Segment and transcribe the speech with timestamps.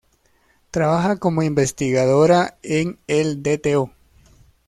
[0.71, 3.91] Trabaja como investigadora en el "Dto.